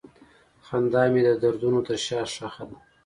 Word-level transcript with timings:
خندا 0.65 1.01
مې 1.11 1.21
د 1.27 1.29
دردونو 1.41 1.79
تر 1.87 1.97
شا 2.05 2.19
ښخ 2.33 2.55
ده. 2.69 2.77